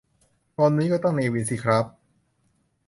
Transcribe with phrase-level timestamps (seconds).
[0.57, 1.85] ตอนนี้ก็ต้อง 'เนวิน' สิคร้าบ